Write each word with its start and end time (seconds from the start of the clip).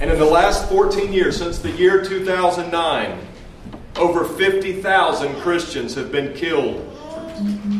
And 0.00 0.12
in 0.12 0.18
the 0.18 0.24
last 0.24 0.68
14 0.68 1.12
years, 1.12 1.36
since 1.36 1.58
the 1.58 1.72
year 1.72 2.04
2009, 2.04 3.18
over 3.96 4.24
50,000 4.24 5.34
Christians 5.40 5.94
have 5.96 6.12
been 6.12 6.32
killed 6.34 6.84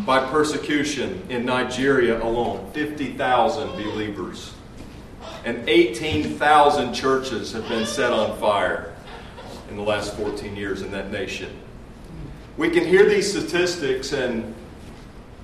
by 0.04 0.28
persecution 0.28 1.22
in 1.28 1.44
Nigeria 1.44 2.20
alone. 2.20 2.72
50,000 2.72 3.68
believers. 3.70 4.52
And 5.44 5.68
18,000 5.68 6.92
churches 6.92 7.52
have 7.52 7.68
been 7.68 7.86
set 7.86 8.12
on 8.12 8.36
fire 8.38 8.96
in 9.70 9.76
the 9.76 9.82
last 9.82 10.16
14 10.16 10.56
years 10.56 10.82
in 10.82 10.90
that 10.90 11.12
nation. 11.12 11.56
We 12.56 12.70
can 12.70 12.84
hear 12.84 13.08
these 13.08 13.30
statistics 13.30 14.12
and 14.12 14.54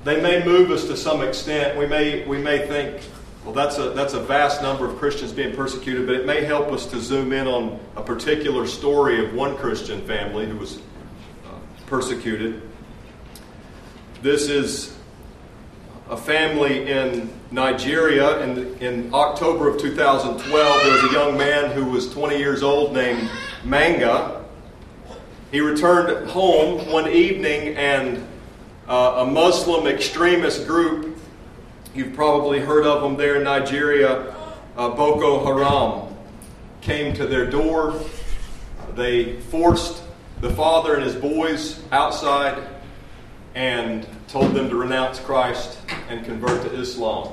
they 0.03 0.21
may 0.21 0.45
move 0.45 0.73
us 0.73 0.87
to 0.87 0.97
some 0.97 1.23
extent. 1.23 1.79
We 1.79 1.87
may, 1.87 2.27
we 2.27 2.39
may 2.39 2.67
think, 2.67 3.01
well, 3.45 3.53
that's 3.53 3.77
a, 3.77 3.91
that's 3.91 4.15
a 4.15 4.21
vast 4.21 4.63
number 4.63 4.89
of 4.89 4.97
Christians 4.97 5.33
being 5.33 5.55
persecuted, 5.55 6.07
but 6.07 6.17
it 6.17 6.25
may 6.25 6.45
help 6.45 6.73
us 6.73 6.87
to 6.87 7.01
zoom 7.01 7.33
in 7.33 7.47
on 7.47 7.79
a 7.95 8.03
particular 8.03 8.67
story 8.67 9.23
of 9.23 9.35
one 9.35 9.57
Christian 9.57 10.01
family 10.07 10.47
who 10.47 10.57
was 10.57 10.79
uh, 10.79 11.51
persecuted. 11.87 12.63
This 14.23 14.49
is 14.49 14.97
a 16.09 16.17
family 16.17 16.91
in 16.91 17.31
Nigeria. 17.51 18.41
In, 18.43 18.79
in 18.79 19.15
October 19.15 19.69
of 19.69 19.79
2012, 19.79 20.83
there 20.83 20.93
was 20.93 21.11
a 21.11 21.13
young 21.13 21.37
man 21.37 21.71
who 21.73 21.85
was 21.85 22.11
20 22.13 22.39
years 22.39 22.63
old 22.63 22.95
named 22.95 23.29
Manga. 23.63 24.43
He 25.51 25.61
returned 25.61 26.31
home 26.31 26.91
one 26.91 27.11
evening 27.11 27.77
and 27.77 28.27
uh, 28.89 29.27
a 29.27 29.31
Muslim 29.31 29.87
extremist 29.87 30.67
group, 30.67 31.14
you've 31.95 32.15
probably 32.15 32.61
heard 32.61 32.85
of 32.85 33.03
them 33.03 33.17
there 33.17 33.37
in 33.37 33.45
Nigeria, 33.45 34.35
uh, 34.77 34.89
Boko 34.91 35.45
Haram, 35.45 36.15
came 36.81 37.15
to 37.15 37.27
their 37.27 37.49
door. 37.49 38.01
They 38.95 39.41
forced 39.41 40.03
the 40.41 40.51
father 40.51 40.95
and 40.95 41.05
his 41.05 41.15
boys 41.15 41.81
outside 41.93 42.63
and 43.55 44.07
told 44.29 44.55
them 44.55 44.69
to 44.69 44.77
renounce 44.77 45.21
Christ 45.21 45.79
and 46.09 46.25
convert 46.25 46.63
to 46.63 46.75
Islam. 46.75 47.33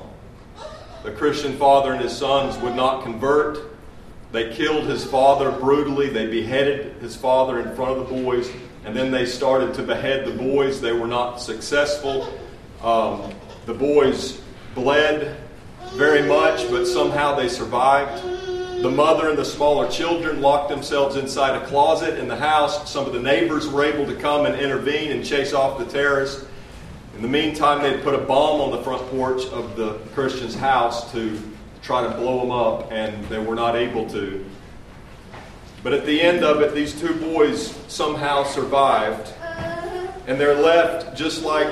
The 1.03 1.12
Christian 1.12 1.58
father 1.58 1.94
and 1.94 2.02
his 2.02 2.16
sons 2.16 2.58
would 2.59 2.75
not 2.75 3.03
convert. 3.03 3.58
They 4.31 4.53
killed 4.53 4.86
his 4.86 5.03
father 5.03 5.52
brutally. 5.52 6.09
They 6.09 6.28
beheaded 6.28 7.02
his 7.02 7.16
father 7.16 7.59
in 7.59 7.75
front 7.75 7.98
of 7.98 8.08
the 8.08 8.23
boys 8.23 8.52
and 8.86 8.96
then 8.96 9.12
they 9.12 9.25
started 9.25 9.73
to 9.75 9.84
behead 9.84 10.25
the 10.25 10.31
boys. 10.31 10.81
They 10.81 10.94
were 10.94 11.08
not 11.08 11.38
successful. 11.38 12.40
Um, 12.81 13.34
the 13.66 13.73
boys 13.73 14.42
bled 14.74 15.38
very 15.94 16.28
much, 16.28 16.70
but 16.70 16.86
somehow 16.86 17.36
they 17.36 17.50
survived. 17.50 18.24
The 18.82 18.90
mother 18.90 19.30
and 19.30 19.38
the 19.38 19.46
smaller 19.46 19.90
children 19.90 20.42
locked 20.42 20.70
themselves 20.70 21.16
inside 21.16 21.62
a 21.62 21.66
closet 21.68 22.18
in 22.18 22.28
the 22.28 22.36
house. 22.36 22.90
Some 22.90 23.06
of 23.06 23.14
the 23.14 23.20
neighbors 23.20 23.68
were 23.68 23.84
able 23.84 24.06
to 24.08 24.16
come 24.20 24.46
and 24.46 24.56
intervene 24.56 25.12
and 25.12 25.24
chase 25.24 25.54
off 25.54 25.78
the 25.78 25.86
terrorists. 25.86 26.46
In 27.16 27.22
the 27.22 27.28
meantime, 27.28 27.84
they'd 27.84 28.02
put 28.02 28.16
a 28.16 28.20
bomb 28.20 28.62
on 28.62 28.72
the 28.72 28.82
front 28.82 29.06
porch 29.10 29.46
of 29.48 29.76
the 29.76 29.94
Christian's 30.14 30.56
house 30.56 31.12
to 31.12 31.40
try 31.84 32.02
to 32.02 32.10
blow 32.18 32.40
them 32.40 32.52
up, 32.52 32.92
and 32.92 33.24
they 33.26 33.38
were 33.38 33.56
not 33.56 33.76
able 33.76 34.10
to. 34.10 34.44
But 35.84 35.94
at 35.94 36.06
the 36.06 36.22
end 36.22 36.44
of 36.44 36.62
it, 36.62 36.74
these 36.74 37.00
two 37.00 37.14
boys 37.16 37.76
somehow 37.88 38.44
survived. 38.44 39.34
And 40.28 40.40
they're 40.40 40.60
left 40.60 41.18
just 41.18 41.44
like 41.44 41.68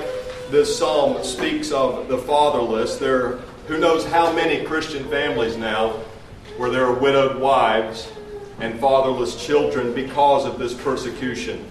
this 0.49 0.77
psalm 0.77 1.23
speaks 1.23 1.71
of 1.71 2.07
the 2.07 2.17
fatherless. 2.17 2.97
There 2.97 3.25
are 3.25 3.39
who 3.69 3.77
knows 3.77 4.03
how 4.03 4.33
many 4.33 4.65
Christian 4.65 5.07
families 5.09 5.55
now 5.55 5.89
where 6.57 6.71
there 6.71 6.85
are 6.85 6.93
widowed 6.93 7.39
wives 7.39 8.11
and 8.59 8.79
fatherless 8.79 9.45
children 9.45 9.93
because 9.93 10.43
of 10.43 10.57
this 10.57 10.73
persecution. 10.73 11.63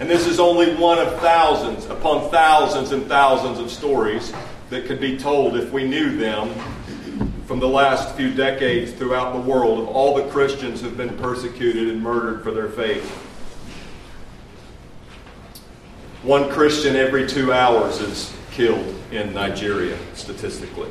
And 0.00 0.10
this 0.10 0.26
is 0.26 0.40
only 0.40 0.74
one 0.74 0.98
of 0.98 1.20
thousands 1.20 1.86
upon 1.86 2.28
thousands 2.32 2.90
and 2.90 3.06
thousands 3.06 3.60
of 3.60 3.70
stories 3.70 4.32
that 4.70 4.86
could 4.86 5.00
be 5.00 5.16
told 5.16 5.56
if 5.56 5.70
we 5.70 5.86
knew 5.86 6.16
them 6.16 6.52
from 7.46 7.60
the 7.60 7.68
last 7.68 8.16
few 8.16 8.34
decades 8.34 8.90
throughout 8.90 9.34
the 9.34 9.40
world 9.40 9.78
of 9.78 9.86
all 9.86 10.16
the 10.16 10.28
Christians 10.30 10.80
who've 10.80 10.96
been 10.96 11.16
persecuted 11.18 11.90
and 11.90 12.02
murdered 12.02 12.42
for 12.42 12.50
their 12.50 12.68
faith. 12.68 13.31
One 16.22 16.48
Christian 16.50 16.94
every 16.94 17.26
two 17.26 17.52
hours 17.52 18.00
is 18.00 18.32
killed 18.52 18.94
in 19.10 19.34
Nigeria, 19.34 19.98
statistically. 20.14 20.88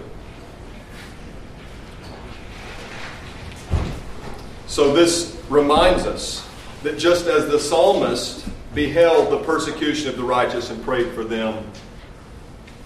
So, 4.68 4.94
this 4.94 5.42
reminds 5.50 6.06
us 6.06 6.46
that 6.84 6.98
just 6.98 7.28
as 7.28 7.50
the 7.50 7.60
psalmist 7.60 8.46
beheld 8.74 9.32
the 9.32 9.44
persecution 9.44 10.10
of 10.10 10.18
the 10.18 10.24
righteous 10.24 10.70
and 10.70 10.84
prayed 10.84 11.14
for 11.14 11.24
them, 11.24 11.64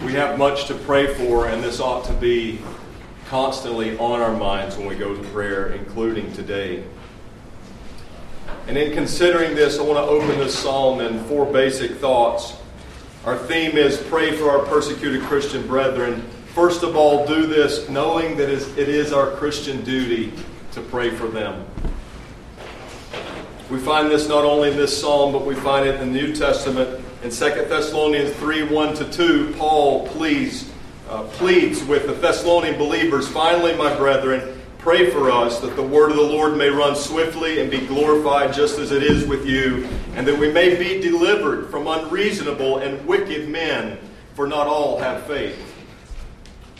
we 0.04 0.12
have 0.12 0.38
much 0.38 0.66
to 0.66 0.74
pray 0.74 1.12
for, 1.14 1.48
and 1.48 1.64
this 1.64 1.80
ought 1.80 2.04
to 2.04 2.12
be 2.12 2.60
constantly 3.28 3.98
on 3.98 4.20
our 4.20 4.36
minds 4.36 4.76
when 4.76 4.86
we 4.86 4.94
go 4.94 5.16
to 5.16 5.28
prayer, 5.30 5.72
including 5.72 6.32
today. 6.32 6.84
And 8.66 8.76
in 8.76 8.92
considering 8.92 9.54
this, 9.54 9.78
I 9.78 9.82
want 9.82 9.98
to 9.98 10.10
open 10.10 10.38
this 10.38 10.58
psalm 10.58 11.00
in 11.00 11.22
four 11.24 11.46
basic 11.46 11.92
thoughts. 11.92 12.56
Our 13.24 13.38
theme 13.38 13.76
is 13.76 13.96
pray 13.96 14.36
for 14.36 14.50
our 14.50 14.66
persecuted 14.66 15.22
Christian 15.22 15.66
brethren. 15.66 16.22
First 16.52 16.82
of 16.82 16.96
all, 16.96 17.26
do 17.26 17.46
this 17.46 17.88
knowing 17.88 18.36
that 18.38 18.48
it 18.50 18.88
is 18.88 19.12
our 19.12 19.30
Christian 19.32 19.84
duty 19.84 20.32
to 20.72 20.80
pray 20.80 21.10
for 21.10 21.28
them. 21.28 21.64
We 23.70 23.78
find 23.78 24.10
this 24.10 24.28
not 24.28 24.44
only 24.44 24.70
in 24.70 24.76
this 24.76 25.00
psalm, 25.00 25.32
but 25.32 25.44
we 25.44 25.54
find 25.54 25.88
it 25.88 26.00
in 26.00 26.12
the 26.12 26.20
New 26.20 26.34
Testament. 26.34 27.04
In 27.22 27.30
2 27.30 27.34
Thessalonians 27.34 28.32
3 28.36 28.64
1 28.64 28.94
to 28.96 29.12
2, 29.12 29.54
Paul 29.56 30.08
pleads 30.08 30.70
uh, 31.08 31.22
pleads 31.22 31.84
with 31.84 32.06
the 32.06 32.14
Thessalonian 32.14 32.76
believers 32.76 33.28
finally, 33.28 33.74
my 33.76 33.94
brethren, 33.96 34.55
pray 34.86 35.10
for 35.10 35.32
us 35.32 35.58
that 35.58 35.74
the 35.74 35.82
word 35.82 36.12
of 36.12 36.16
the 36.16 36.22
Lord 36.22 36.56
may 36.56 36.68
run 36.68 36.94
swiftly 36.94 37.60
and 37.60 37.68
be 37.68 37.84
glorified 37.88 38.54
just 38.54 38.78
as 38.78 38.92
it 38.92 39.02
is 39.02 39.26
with 39.26 39.44
you, 39.44 39.84
and 40.14 40.24
that 40.28 40.38
we 40.38 40.52
may 40.52 40.76
be 40.76 41.00
delivered 41.00 41.68
from 41.72 41.88
unreasonable 41.88 42.78
and 42.78 43.04
wicked 43.04 43.48
men, 43.48 43.98
for 44.36 44.46
not 44.46 44.68
all 44.68 44.96
have 45.00 45.26
faith. 45.26 45.58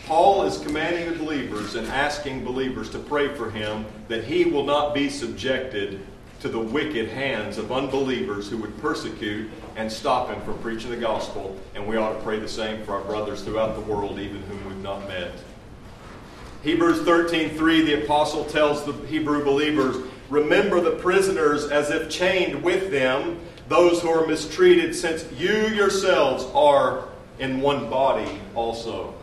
Paul 0.05 0.43
is 0.43 0.57
commanding 0.59 1.11
the 1.11 1.19
believers 1.21 1.75
and 1.75 1.85
asking 1.87 2.45
believers 2.45 2.89
to 2.91 2.99
pray 2.99 3.35
for 3.35 3.51
him 3.51 3.85
that 4.07 4.23
he 4.23 4.45
will 4.45 4.63
not 4.63 4.93
be 4.93 5.09
subjected 5.09 5.99
to 6.39 6.47
the 6.47 6.57
wicked 6.57 7.09
hands 7.09 7.57
of 7.57 7.73
unbelievers 7.73 8.49
who 8.49 8.55
would 8.55 8.77
persecute 8.77 9.51
and 9.75 9.91
stop 9.91 10.29
him 10.29 10.41
from 10.43 10.57
preaching 10.59 10.91
the 10.91 10.95
gospel. 10.95 11.59
And 11.75 11.85
we 11.85 11.97
ought 11.97 12.13
to 12.13 12.21
pray 12.21 12.39
the 12.39 12.47
same 12.47 12.85
for 12.85 12.93
our 12.93 13.03
brothers 13.03 13.41
throughout 13.41 13.75
the 13.75 13.81
world, 13.81 14.17
even 14.17 14.41
whom 14.43 14.65
we've 14.65 14.81
not 14.81 15.05
met. 15.09 15.33
Hebrews 16.63 16.99
13:3 16.99 17.85
the 17.85 18.03
apostle 18.03 18.45
tells 18.45 18.83
the 18.83 18.93
Hebrew 19.07 19.43
believers, 19.43 19.97
"Remember 20.29 20.81
the 20.81 20.91
prisoners 20.91 21.67
as 21.67 21.89
if 21.89 22.09
chained 22.09 22.63
with 22.63 22.91
them, 22.91 23.37
those 23.69 24.01
who 24.01 24.09
are 24.09 24.25
mistreated, 24.25 24.95
since 24.95 25.25
you 25.37 25.67
yourselves 25.73 26.45
are 26.53 27.05
in 27.39 27.61
one 27.61 27.89
body 27.89 28.41
also." 28.55 29.13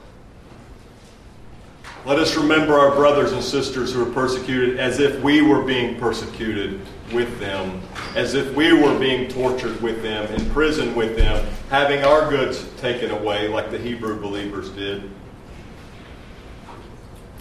Let 2.07 2.19
us 2.19 2.37
remember 2.37 2.79
our 2.79 2.95
brothers 2.95 3.33
and 3.33 3.43
sisters 3.43 3.93
who 3.95 4.03
are 4.03 4.13
persecuted 4.13 4.79
as 4.79 5.01
if 5.01 5.23
we 5.23 5.41
were 5.41 5.63
being 5.63 5.97
persecuted 5.97 6.81
with 7.15 7.41
them, 7.41 7.81
as 8.15 8.35
if 8.35 8.55
we 8.55 8.75
were 8.75 8.99
being 8.99 9.27
tortured 9.29 9.81
with 9.81 10.03
them, 10.03 10.27
in 10.35 10.51
prison 10.51 10.95
with 10.95 11.17
them, 11.17 11.47
having 11.71 12.05
our 12.05 12.29
goods 12.29 12.67
taken 12.79 13.11
away 13.11 13.49
like 13.49 13.71
the 13.71 13.79
Hebrew 13.79 14.21
believers 14.21 14.69
did. 14.69 15.05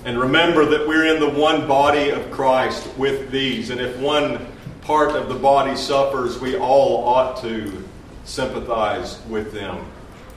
And 0.05 0.19
remember 0.19 0.65
that 0.65 0.85
we're 0.85 1.05
in 1.05 1.19
the 1.19 1.29
one 1.29 1.65
body 1.65 2.09
of 2.09 2.29
Christ 2.29 2.87
with 2.97 3.31
these. 3.31 3.69
And 3.69 3.79
if 3.79 3.97
one 3.99 4.45
part 4.81 5.11
of 5.11 5.29
the 5.29 5.35
body 5.35 5.77
suffers, 5.77 6.39
we 6.39 6.57
all 6.57 7.07
ought 7.07 7.41
to 7.41 7.83
sympathize 8.25 9.21
with 9.27 9.53
them 9.53 9.85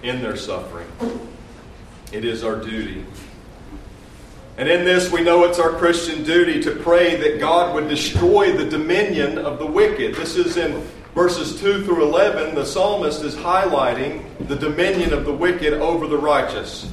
in 0.04 0.22
their 0.22 0.36
suffering. 0.36 0.86
It 2.12 2.24
is 2.24 2.44
our 2.44 2.56
duty. 2.56 3.04
And 4.56 4.68
in 4.68 4.84
this, 4.84 5.10
we 5.10 5.22
know 5.22 5.44
it's 5.44 5.58
our 5.58 5.72
Christian 5.72 6.22
duty 6.22 6.62
to 6.62 6.70
pray 6.76 7.16
that 7.16 7.40
God 7.40 7.74
would 7.74 7.88
destroy 7.88 8.52
the 8.52 8.64
dominion 8.64 9.36
of 9.36 9.58
the 9.58 9.66
wicked. 9.66 10.14
This 10.14 10.36
is 10.36 10.56
in 10.56 10.86
verses 11.14 11.60
2 11.60 11.84
through 11.84 12.04
11. 12.04 12.54
The 12.54 12.64
psalmist 12.64 13.22
is 13.22 13.34
highlighting 13.34 14.24
the 14.46 14.56
dominion 14.56 15.12
of 15.12 15.24
the 15.24 15.32
wicked 15.32 15.74
over 15.74 16.06
the 16.06 16.16
righteous. 16.16 16.90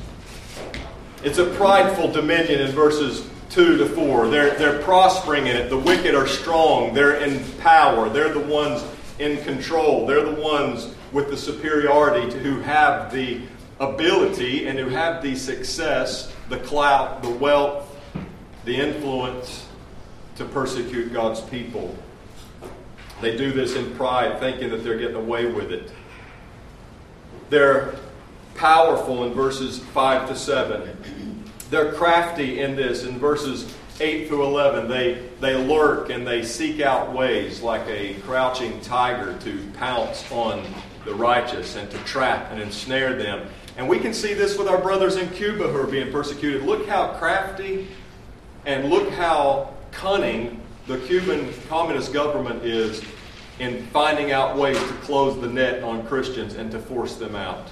It's 1.24 1.38
a 1.38 1.46
prideful 1.46 2.12
dominion 2.12 2.60
in 2.60 2.72
verses 2.72 3.30
2 3.52 3.78
to 3.78 3.86
4. 3.88 4.28
They're, 4.28 4.56
they're 4.56 4.84
prospering 4.84 5.48
in 5.48 5.56
it. 5.56 5.70
The 5.70 5.78
wicked 5.78 6.16
are 6.16 6.28
strong, 6.28 6.94
they're 6.94 7.16
in 7.16 7.42
power, 7.60 8.10
they're 8.10 8.34
the 8.34 8.42
ones 8.42 8.84
in 9.20 9.42
control, 9.44 10.06
they're 10.06 10.26
the 10.26 10.42
ones 10.42 10.94
with 11.14 11.30
the 11.30 11.38
superiority 11.38 12.30
to 12.30 12.40
who 12.40 12.60
have 12.62 13.14
the 13.14 13.42
ability 13.80 14.68
and 14.68 14.78
who 14.78 14.90
have 14.90 15.24
the 15.24 15.36
success 15.36 16.34
the 16.50 16.58
clout, 16.60 17.24
the 17.24 17.30
wealth, 17.30 17.90
the 18.66 18.76
influence 18.76 19.66
to 20.36 20.46
persecute 20.46 21.14
God's 21.14 21.40
people. 21.42 21.96
They 23.22 23.38
do 23.38 23.52
this 23.52 23.76
in 23.76 23.96
pride, 23.96 24.40
thinking 24.40 24.70
that 24.72 24.84
they're 24.84 24.98
getting 24.98 25.16
away 25.16 25.46
with 25.46 25.72
it. 25.72 25.90
They're 27.50 27.96
powerful 28.56 29.26
in 29.26 29.34
verses 29.34 29.80
5 29.80 30.30
to 30.30 30.36
7. 30.36 30.98
They're 31.70 31.92
crafty 31.94 32.60
in 32.60 32.76
this 32.76 33.04
in 33.04 33.18
verses 33.18 33.74
8 34.00 34.28
through 34.28 34.44
11. 34.44 34.88
They, 34.88 35.30
they 35.40 35.56
lurk 35.56 36.10
and 36.10 36.26
they 36.26 36.44
seek 36.44 36.82
out 36.82 37.14
ways 37.14 37.62
like 37.62 37.88
a 37.88 38.16
crouching 38.22 38.80
tiger 38.82 39.38
to 39.40 39.72
pounce 39.78 40.30
on 40.32 40.64
the 41.06 41.14
righteous 41.14 41.76
and 41.76 41.90
to 41.92 41.98
trap 42.00 42.52
and 42.52 42.62
ensnare 42.62 43.16
them. 43.16 43.48
And 43.78 43.90
we 43.90 44.00
can 44.00 44.14
see 44.14 44.34
this 44.34 44.58
with 44.58 44.68
our 44.68 44.78
brothers 44.78 45.16
in 45.16 45.30
Cuba 45.30 45.68
who 45.68 45.78
are 45.78 45.88
being 45.88 46.12
persecuted. 46.12 46.64
Look 46.64 46.88
how 46.88 47.14
crafty 47.14 47.88
and 48.66 48.90
look 48.90 49.10
how 49.12 49.74
cunning 49.92 50.62
the 50.88 50.98
Cuban 51.00 51.52
Communist 51.70 52.14
government 52.14 52.64
is 52.64 53.02
in 53.60 53.86
finding 53.88 54.32
out 54.32 54.58
ways 54.58 54.78
to 54.78 54.94
close 55.02 55.40
the 55.40 55.48
net 55.48 55.84
on 55.84 56.06
Christians 56.08 56.56
and 56.56 56.72
to 56.72 56.80
force 56.80 57.16
them 57.16 57.36
out. 57.36 57.68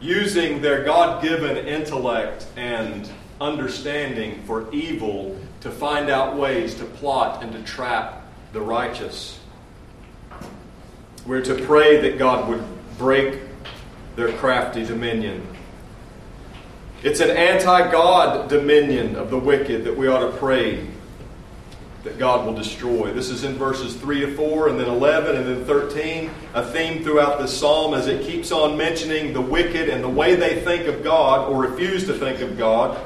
Using 0.00 0.62
their 0.62 0.84
God 0.84 1.22
given 1.22 1.56
intellect 1.56 2.46
and 2.56 3.08
understanding 3.40 4.42
for 4.44 4.72
evil 4.72 5.36
to 5.60 5.70
find 5.70 6.08
out 6.08 6.36
ways 6.36 6.74
to 6.76 6.84
plot 6.84 7.42
and 7.42 7.52
to 7.52 7.62
trap 7.62 8.24
the 8.52 8.60
righteous. 8.60 9.40
We're 11.26 11.42
to 11.42 11.54
pray 11.64 12.00
that 12.02 12.18
God 12.18 12.48
would 12.48 12.62
break 12.96 13.40
their 14.16 14.32
crafty 14.32 14.84
dominion. 14.84 15.46
It's 17.02 17.20
an 17.20 17.30
anti 17.30 17.90
God 17.90 18.48
dominion 18.48 19.16
of 19.16 19.30
the 19.30 19.38
wicked 19.38 19.84
that 19.84 19.96
we 19.96 20.08
ought 20.08 20.30
to 20.30 20.36
pray 20.36 20.86
that 22.04 22.18
God 22.18 22.46
will 22.46 22.54
destroy. 22.54 23.12
This 23.12 23.28
is 23.28 23.44
in 23.44 23.54
verses 23.54 23.94
3 23.96 24.20
to 24.20 24.36
4, 24.36 24.68
and 24.68 24.78
then 24.78 24.88
11, 24.88 25.36
and 25.36 25.46
then 25.46 25.64
13. 25.64 26.30
A 26.54 26.64
theme 26.64 27.02
throughout 27.02 27.40
this 27.40 27.56
psalm 27.58 27.94
as 27.94 28.06
it 28.06 28.24
keeps 28.24 28.52
on 28.52 28.76
mentioning 28.76 29.32
the 29.32 29.40
wicked 29.40 29.88
and 29.88 30.02
the 30.02 30.08
way 30.08 30.36
they 30.36 30.60
think 30.60 30.86
of 30.86 31.02
God 31.02 31.48
or 31.48 31.60
refuse 31.60 32.04
to 32.06 32.14
think 32.14 32.40
of 32.40 32.56
God. 32.56 32.98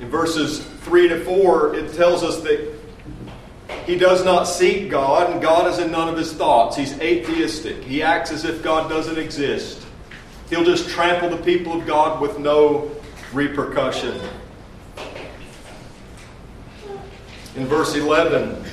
In 0.00 0.10
verses 0.10 0.60
3 0.60 1.08
to 1.08 1.24
4, 1.24 1.74
it 1.76 1.94
tells 1.94 2.22
us 2.22 2.40
that 2.42 2.78
he 3.86 3.96
does 3.96 4.22
not 4.22 4.44
seek 4.44 4.90
God, 4.90 5.30
and 5.30 5.40
God 5.40 5.66
is 5.66 5.78
in 5.78 5.90
none 5.90 6.08
of 6.08 6.16
his 6.16 6.32
thoughts. 6.32 6.76
He's 6.76 6.92
atheistic. 7.00 7.82
He 7.82 8.02
acts 8.02 8.30
as 8.30 8.44
if 8.44 8.62
God 8.62 8.90
doesn't 8.90 9.18
exist. 9.18 9.82
He'll 10.50 10.64
just 10.64 10.88
trample 10.90 11.30
the 11.30 11.42
people 11.42 11.78
of 11.78 11.86
God 11.86 12.20
with 12.20 12.38
no 12.38 12.90
repercussion. 13.32 14.20
In 17.58 17.66
verse 17.66 17.96
11, 17.96 18.64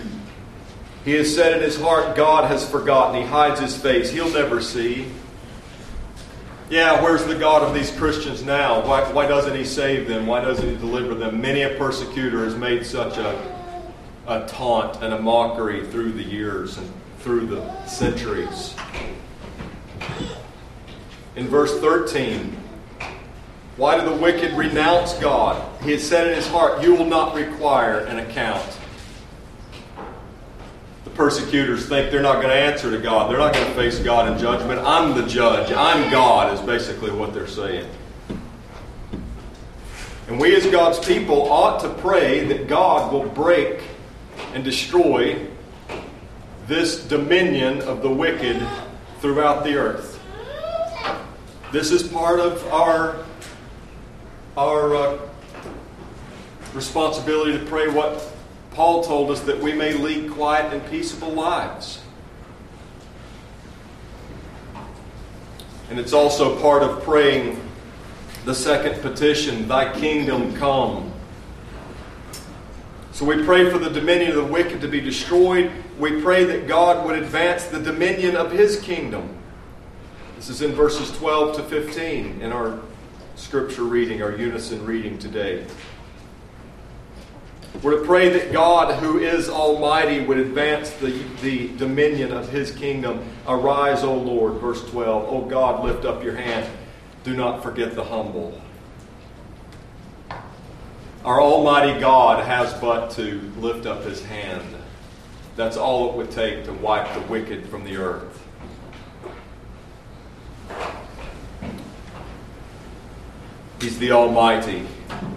he 1.05 1.13
has 1.13 1.33
said 1.33 1.57
in 1.57 1.63
his 1.63 1.75
heart, 1.75 2.15
God 2.15 2.51
has 2.51 2.69
forgotten. 2.69 3.19
He 3.19 3.27
hides 3.27 3.59
his 3.59 3.75
face. 3.75 4.11
He'll 4.11 4.29
never 4.29 4.61
see. 4.61 5.07
Yeah, 6.69 7.01
where's 7.01 7.25
the 7.25 7.33
God 7.33 7.63
of 7.63 7.73
these 7.73 7.89
Christians 7.89 8.43
now? 8.43 8.85
Why, 8.87 9.11
why 9.11 9.27
doesn't 9.27 9.55
he 9.55 9.65
save 9.65 10.07
them? 10.07 10.27
Why 10.27 10.39
doesn't 10.39 10.69
he 10.69 10.75
deliver 10.75 11.15
them? 11.15 11.41
Many 11.41 11.63
a 11.63 11.75
persecutor 11.79 12.43
has 12.45 12.53
made 12.53 12.85
such 12.85 13.17
a, 13.17 13.83
a 14.27 14.45
taunt 14.45 15.01
and 15.01 15.15
a 15.15 15.19
mockery 15.19 15.87
through 15.87 16.11
the 16.11 16.23
years 16.23 16.77
and 16.77 16.87
through 17.21 17.47
the 17.47 17.85
centuries. 17.87 18.75
In 21.35 21.47
verse 21.47 21.79
13, 21.79 22.55
why 23.77 23.99
do 23.99 24.09
the 24.09 24.15
wicked 24.15 24.53
renounce 24.53 25.13
God? 25.15 25.61
He 25.83 25.91
has 25.91 26.07
said 26.07 26.27
in 26.27 26.35
his 26.35 26.47
heart, 26.47 26.81
You 26.81 26.95
will 26.95 27.05
not 27.05 27.35
require 27.35 27.99
an 27.99 28.19
account. 28.19 28.77
The 31.03 31.09
persecutors 31.09 31.87
think 31.87 32.09
they're 32.09 32.21
not 32.21 32.35
going 32.35 32.49
to 32.49 32.55
answer 32.55 32.89
to 32.89 32.97
God. 32.97 33.29
They're 33.29 33.37
not 33.37 33.53
going 33.53 33.65
to 33.65 33.73
face 33.73 33.99
God 33.99 34.31
in 34.31 34.39
judgment. 34.39 34.79
I'm 34.79 35.13
the 35.13 35.27
judge. 35.27 35.73
I'm 35.73 36.09
God, 36.09 36.53
is 36.53 36.61
basically 36.61 37.11
what 37.11 37.33
they're 37.33 37.47
saying. 37.47 37.89
And 40.27 40.39
we, 40.39 40.55
as 40.55 40.65
God's 40.67 41.05
people, 41.05 41.51
ought 41.51 41.81
to 41.81 41.89
pray 41.89 42.45
that 42.45 42.67
God 42.67 43.11
will 43.11 43.27
break 43.29 43.81
and 44.53 44.63
destroy 44.63 45.47
this 46.65 47.05
dominion 47.05 47.81
of 47.81 48.01
the 48.01 48.09
wicked 48.09 48.65
throughout 49.19 49.65
the 49.65 49.75
earth. 49.75 50.19
This 51.71 51.91
is 51.91 52.03
part 52.03 52.39
of 52.39 52.65
our 52.71 53.23
our 54.57 54.95
uh, 54.95 55.19
responsibility 56.73 57.57
to 57.57 57.65
pray 57.65 57.87
what 57.89 58.31
Paul 58.71 59.03
told 59.03 59.31
us 59.31 59.41
that 59.41 59.59
we 59.59 59.73
may 59.73 59.93
lead 59.93 60.31
quiet 60.31 60.73
and 60.73 60.85
peaceable 60.89 61.31
lives. 61.31 62.01
And 65.89 65.99
it's 65.99 66.13
also 66.13 66.59
part 66.61 66.83
of 66.83 67.03
praying 67.03 67.61
the 68.45 68.55
second 68.55 69.01
petition, 69.01 69.67
Thy 69.67 69.97
kingdom 69.99 70.55
come. 70.55 71.11
So 73.11 73.25
we 73.25 73.43
pray 73.43 73.69
for 73.69 73.77
the 73.77 73.89
dominion 73.89 74.31
of 74.31 74.35
the 74.35 74.51
wicked 74.51 74.81
to 74.81 74.87
be 74.87 74.99
destroyed. 74.99 75.71
We 75.99 76.21
pray 76.21 76.43
that 76.45 76.67
God 76.67 77.05
would 77.05 77.17
advance 77.17 77.65
the 77.65 77.79
dominion 77.79 78.35
of 78.35 78.51
His 78.51 78.79
kingdom. 78.79 79.29
This 80.35 80.49
is 80.49 80.61
in 80.61 80.73
verses 80.73 81.15
12 81.17 81.57
to 81.57 81.63
15 81.63 82.41
in 82.41 82.51
our 82.51 82.79
scripture 83.35 83.83
reading, 83.83 84.21
our 84.21 84.35
unison 84.35 84.85
reading 84.85 85.17
today. 85.17 85.65
We're 87.83 87.99
to 87.99 88.05
pray 88.05 88.29
that 88.29 88.53
God, 88.53 88.99
who 88.99 89.19
is 89.19 89.49
Almighty, 89.49 90.21
would 90.21 90.37
advance 90.37 90.91
the, 90.91 91.11
the 91.41 91.75
dominion 91.77 92.31
of 92.31 92.49
His 92.49 92.71
kingdom. 92.71 93.23
Arise, 93.47 94.03
O 94.03 94.13
Lord, 94.13 94.53
verse 94.53 94.89
12. 94.89 95.33
O 95.33 95.41
God, 95.41 95.83
lift 95.83 96.05
up 96.05 96.23
your 96.23 96.35
hand. 96.35 96.69
Do 97.23 97.35
not 97.35 97.61
forget 97.61 97.93
the 97.93 98.03
humble. 98.03 98.59
Our 101.25 101.41
Almighty 101.41 101.99
God 101.99 102.45
has 102.45 102.73
but 102.75 103.09
to 103.11 103.41
lift 103.57 103.85
up 103.85 104.03
His 104.03 104.23
hand. 104.23 104.75
That's 105.55 105.75
all 105.75 106.09
it 106.09 106.15
would 106.15 106.31
take 106.31 106.65
to 106.65 106.73
wipe 106.73 107.13
the 107.13 107.21
wicked 107.21 107.67
from 107.67 107.83
the 107.83 107.97
earth. 107.97 108.44
He's 113.85 113.99
the 113.99 114.13
Almighty. 114.13 114.83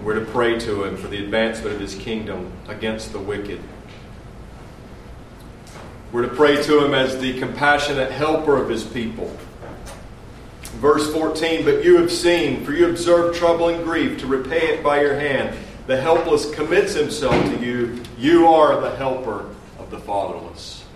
We're 0.02 0.18
to 0.18 0.24
pray 0.24 0.58
to 0.60 0.84
Him 0.84 0.96
for 0.96 1.06
the 1.06 1.22
advancement 1.22 1.74
of 1.74 1.80
His 1.82 1.94
kingdom 1.94 2.50
against 2.66 3.12
the 3.12 3.18
wicked. 3.18 3.60
We're 6.12 6.22
to 6.22 6.34
pray 6.34 6.62
to 6.62 6.82
Him 6.82 6.94
as 6.94 7.18
the 7.18 7.38
compassionate 7.38 8.10
helper 8.10 8.56
of 8.56 8.70
His 8.70 8.84
people. 8.84 9.36
Verse 10.80 11.12
14, 11.12 11.62
but 11.62 11.84
you 11.84 11.98
have 11.98 12.10
seen, 12.10 12.64
for 12.64 12.72
you 12.72 12.88
observe 12.88 13.36
trouble 13.36 13.68
and 13.68 13.84
grief, 13.84 14.18
to 14.20 14.26
repay 14.26 14.68
it 14.68 14.82
by 14.82 15.02
your 15.02 15.20
hand. 15.20 15.54
The 15.86 16.00
helpless 16.00 16.50
commits 16.50 16.94
himself 16.94 17.34
to 17.52 17.62
you. 17.62 18.02
You 18.16 18.46
are 18.46 18.80
the 18.80 18.96
helper 18.96 19.54
of 19.78 19.90
the 19.90 19.98
fatherless. 19.98 20.86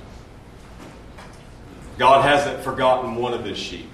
God 1.98 2.24
hasn't 2.24 2.64
forgotten 2.64 3.16
one 3.16 3.34
of 3.34 3.44
his 3.44 3.58
sheep 3.58 3.91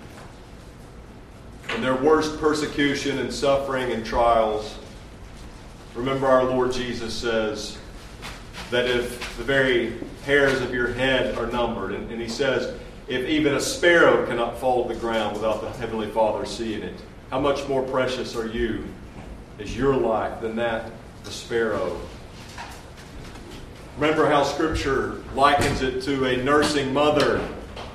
their 1.83 1.97
worst 1.97 2.39
persecution 2.41 3.19
and 3.19 3.33
suffering 3.33 3.93
and 3.93 4.05
trials, 4.05 4.79
remember 5.95 6.27
our 6.27 6.45
Lord 6.45 6.73
Jesus 6.73 7.15
says 7.15 7.79
that 8.71 8.87
if 8.87 9.37
the 9.37 9.45
very 9.45 9.95
hairs 10.25 10.61
of 10.61 10.73
your 10.73 10.89
head 10.89 11.37
are 11.39 11.47
numbered, 11.47 11.93
and, 11.93 12.11
and 12.11 12.21
he 12.21 12.29
says, 12.29 12.79
if 13.09 13.27
even 13.27 13.55
a 13.55 13.61
sparrow 13.61 14.27
cannot 14.27 14.59
fall 14.59 14.87
to 14.87 14.95
the 14.95 15.01
ground 15.01 15.35
without 15.35 15.63
the 15.63 15.71
Heavenly 15.71 16.11
Father 16.11 16.45
seeing 16.45 16.83
it, 16.83 16.95
how 17.31 17.41
much 17.41 17.67
more 17.69 17.83
precious 17.83 18.37
are 18.37 18.47
you 18.47 18.85
is 19.59 19.77
your 19.77 19.97
life 19.97 20.41
than 20.41 20.57
that 20.57 20.91
the 21.25 21.31
sparrow? 21.31 21.99
Remember 23.99 24.29
how 24.29 24.45
Scripture 24.45 25.23
likens 25.35 25.83
it 25.83 26.03
to 26.03 26.27
a 26.27 26.37
nursing 26.37 26.93
mother. 26.93 27.47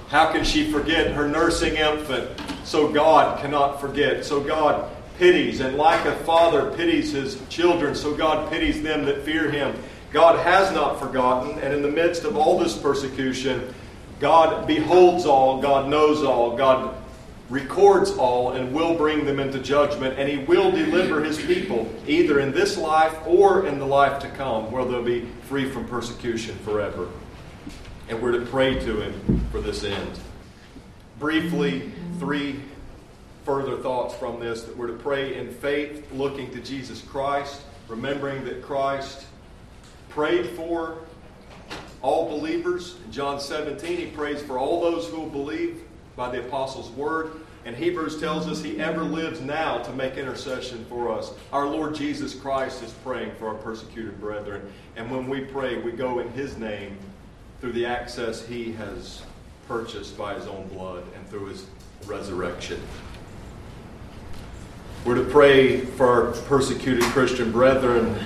How 0.09 0.31
can 0.31 0.43
she 0.43 0.71
forget 0.71 1.11
her 1.11 1.27
nursing 1.27 1.75
infant 1.75 2.29
so 2.63 2.91
God 2.91 3.39
cannot 3.39 3.79
forget. 3.79 4.25
So 4.25 4.41
God 4.41 4.89
pities, 5.17 5.60
and 5.60 5.77
like 5.77 6.05
a 6.05 6.15
father 6.17 6.72
pities 6.72 7.12
his 7.12 7.39
children, 7.50 7.96
so 7.96 8.15
God 8.15 8.51
pities 8.51 8.82
them 8.82 9.05
that 9.05 9.24
fear 9.24 9.50
him. 9.50 9.75
God 10.12 10.39
has 10.39 10.72
not 10.74 11.00
forgotten, 11.00 11.60
and 11.60 11.74
in 11.74 11.82
the 11.82 11.89
midst 11.89 12.24
of 12.24 12.38
all 12.38 12.60
this 12.60 12.77
persecution, 12.77 13.74
God 14.20 14.67
beholds 14.67 15.25
all, 15.25 15.62
God 15.62 15.89
knows 15.89 16.24
all, 16.24 16.55
God 16.55 16.96
records 17.50 18.12
all, 18.12 18.51
and 18.51 18.74
will 18.74 18.96
bring 18.96 19.25
them 19.25 19.39
into 19.39 19.60
judgment, 19.60 20.17
and 20.17 20.29
He 20.29 20.38
will 20.38 20.72
deliver 20.72 21.24
His 21.24 21.38
people 21.38 21.91
either 22.08 22.39
in 22.39 22.51
this 22.51 22.77
life 22.77 23.15
or 23.25 23.65
in 23.67 23.79
the 23.79 23.86
life 23.86 24.22
to 24.22 24.29
come, 24.29 24.72
where 24.72 24.86
they'll 24.86 25.03
be 25.03 25.27
free 25.50 25.70
from 25.70 25.86
persecution 25.86 26.55
forever. 26.60 27.10
And 28.08 28.22
we're 28.22 28.32
to 28.32 28.46
pray 28.46 28.79
to 28.79 29.01
Him 29.01 29.46
for 29.51 29.60
this 29.62 29.84
end. 29.84 30.20
Briefly, 31.20 31.91
three 32.20 32.60
further 33.46 33.77
thoughts 33.77 34.15
from 34.15 34.39
this 34.39 34.63
that 34.63 34.75
we're 34.75 34.88
to 34.88 34.93
pray 34.93 35.36
in 35.36 35.51
faith, 35.51 36.12
looking 36.13 36.51
to 36.51 36.60
Jesus 36.60 37.01
Christ, 37.01 37.62
remembering 37.88 38.46
that 38.46 38.62
Christ 38.62 39.25
prayed 40.10 40.48
for 40.51 41.00
all 42.01 42.29
believers. 42.29 42.96
In 43.05 43.12
John 43.12 43.39
17, 43.39 43.98
he 43.98 44.05
prays 44.08 44.41
for 44.41 44.58
all 44.58 44.82
those 44.82 45.08
who 45.08 45.29
believe 45.29 45.82
by 46.15 46.29
the 46.29 46.39
apostles' 46.39 46.89
word. 46.91 47.32
And 47.65 47.75
Hebrews 47.75 48.20
tells 48.20 48.48
us 48.48 48.62
he 48.62 48.79
ever 48.79 49.03
lives 49.03 49.39
now 49.39 49.77
to 49.79 49.93
make 49.93 50.17
intercession 50.17 50.86
for 50.89 51.10
us. 51.10 51.34
Our 51.53 51.65
Lord 51.65 51.96
Jesus 51.96 52.36
Christ 52.36 52.84
is 52.84 52.91
praying 52.91 53.32
for 53.39 53.48
our 53.48 53.55
persecuted 53.55 54.20
brethren. 54.20 54.70
And 54.98 55.10
when 55.10 55.29
we 55.29 55.41
pray, 55.41 55.77
we 55.82 55.93
go 55.93 56.20
in 56.20 56.29
his 56.34 56.58
name 56.58 56.98
through 57.62 57.72
the 57.72 57.86
access 57.86 58.46
he 58.46 58.74
has 58.74 59.22
purchased 59.67 60.17
by 60.17 60.34
his 60.34 60.46
own 60.46 60.67
blood 60.67 61.03
and 61.15 61.27
through 61.29 61.46
his 61.46 61.65
resurrection. 62.07 62.81
We're 65.05 65.15
to 65.15 65.25
pray 65.25 65.81
for 65.81 66.07
our 66.07 66.31
persecuted 66.43 67.03
Christian 67.05 67.51
brethren, 67.51 68.17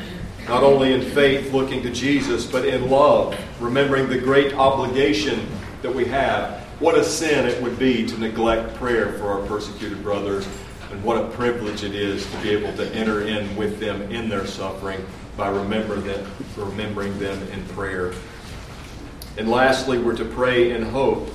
not 0.47 0.63
only 0.63 0.93
in 0.93 1.01
faith, 1.01 1.51
looking 1.51 1.81
to 1.83 1.91
Jesus, 1.91 2.45
but 2.45 2.65
in 2.65 2.89
love, 2.89 3.35
remembering 3.59 4.09
the 4.09 4.17
great 4.19 4.53
obligation 4.53 5.47
that 5.81 5.93
we 5.93 6.05
have. 6.05 6.61
What 6.79 6.95
a 6.95 7.03
sin 7.03 7.47
it 7.47 7.61
would 7.63 7.79
be 7.79 8.05
to 8.05 8.17
neglect 8.19 8.75
prayer 8.75 9.13
for 9.13 9.31
our 9.31 9.45
persecuted 9.47 10.03
brothers, 10.03 10.47
and 10.91 11.03
what 11.03 11.17
a 11.17 11.27
privilege 11.29 11.83
it 11.83 11.95
is 11.95 12.29
to 12.31 12.37
be 12.41 12.51
able 12.51 12.71
to 12.77 12.87
enter 12.93 13.23
in 13.23 13.55
with 13.55 13.79
them 13.79 14.03
in 14.11 14.29
their 14.29 14.45
suffering 14.45 15.03
by 15.35 15.49
remember 15.49 15.95
them, 15.95 16.29
remembering 16.55 17.17
them 17.17 17.41
in 17.49 17.65
prayer. 17.69 18.13
And 19.37 19.49
lastly, 19.49 19.97
we're 19.97 20.15
to 20.17 20.25
pray 20.25 20.71
in 20.71 20.83
hope, 20.83 21.29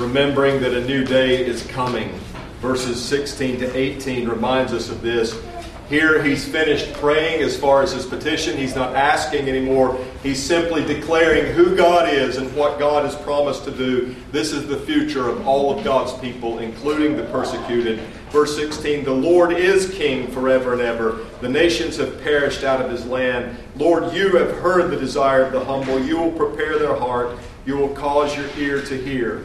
remembering 0.00 0.60
that 0.62 0.74
a 0.74 0.84
new 0.86 1.04
day 1.04 1.44
is 1.44 1.66
coming 1.68 2.18
verses 2.60 3.02
16 3.02 3.60
to 3.60 3.76
18 3.76 4.28
reminds 4.28 4.72
us 4.72 4.90
of 4.90 5.00
this. 5.00 5.40
Here 5.88 6.22
he's 6.22 6.46
finished 6.46 6.92
praying 6.94 7.42
as 7.42 7.58
far 7.58 7.82
as 7.82 7.90
his 7.90 8.06
petition. 8.06 8.56
He's 8.56 8.76
not 8.76 8.94
asking 8.94 9.48
anymore. 9.48 9.98
He's 10.22 10.40
simply 10.40 10.84
declaring 10.84 11.52
who 11.52 11.74
God 11.74 12.08
is 12.08 12.36
and 12.36 12.54
what 12.54 12.78
God 12.78 13.04
has 13.04 13.16
promised 13.16 13.64
to 13.64 13.72
do. 13.72 14.14
This 14.30 14.52
is 14.52 14.68
the 14.68 14.76
future 14.76 15.28
of 15.28 15.48
all 15.48 15.76
of 15.76 15.82
God's 15.82 16.12
people, 16.20 16.60
including 16.60 17.16
the 17.16 17.24
persecuted. 17.24 17.98
Verse 18.30 18.54
16 18.54 19.04
The 19.04 19.10
Lord 19.10 19.52
is 19.52 19.92
king 19.92 20.28
forever 20.28 20.74
and 20.74 20.82
ever. 20.82 21.26
The 21.40 21.48
nations 21.48 21.96
have 21.96 22.22
perished 22.22 22.62
out 22.62 22.80
of 22.80 22.88
his 22.88 23.04
land. 23.04 23.58
Lord, 23.74 24.12
you 24.12 24.36
have 24.36 24.58
heard 24.58 24.92
the 24.92 24.96
desire 24.96 25.42
of 25.42 25.52
the 25.52 25.64
humble. 25.64 25.98
You 25.98 26.18
will 26.18 26.32
prepare 26.32 26.78
their 26.78 26.94
heart. 26.94 27.36
You 27.66 27.78
will 27.78 27.94
cause 27.96 28.36
your 28.36 28.46
ear 28.56 28.80
to 28.82 28.96
hear 28.96 29.44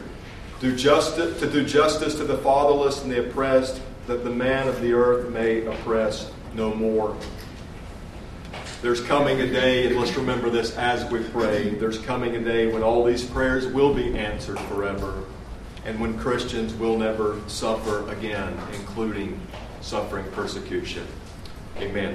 do 0.60 0.76
justice, 0.76 1.38
to 1.40 1.50
do 1.50 1.64
justice 1.64 2.14
to 2.16 2.24
the 2.24 2.38
fatherless 2.38 3.02
and 3.02 3.10
the 3.10 3.26
oppressed, 3.26 3.80
that 4.06 4.24
the 4.24 4.30
man 4.30 4.68
of 4.68 4.80
the 4.80 4.92
earth 4.92 5.30
may 5.30 5.66
oppress 5.66 6.30
no 6.54 6.74
more. 6.74 7.16
There's 8.82 9.00
coming 9.00 9.40
a 9.40 9.46
day, 9.46 9.86
and 9.86 9.96
let's 9.96 10.16
remember 10.16 10.50
this 10.50 10.76
as 10.76 11.10
we 11.10 11.22
pray, 11.24 11.70
there's 11.70 11.98
coming 11.98 12.36
a 12.36 12.40
day 12.40 12.72
when 12.72 12.82
all 12.82 13.02
these 13.02 13.24
prayers 13.24 13.66
will 13.66 13.92
be 13.92 14.16
answered 14.16 14.60
forever, 14.60 15.24
and 15.84 15.98
when 15.98 16.18
Christians 16.18 16.74
will 16.74 16.96
never 16.96 17.40
suffer 17.48 18.08
again, 18.10 18.56
including 18.74 19.40
suffering 19.80 20.30
persecution. 20.32 21.06
Amen. 21.78 22.14